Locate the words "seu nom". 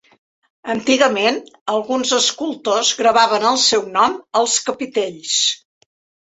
3.67-4.19